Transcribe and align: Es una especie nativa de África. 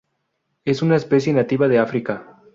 Es 0.65 0.81
una 0.81 0.95
especie 0.95 1.31
nativa 1.31 1.67
de 1.67 1.77
África. 1.77 2.25